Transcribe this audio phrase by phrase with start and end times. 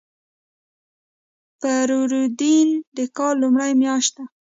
[1.59, 4.23] فروردین د کال لومړۍ میاشت ده.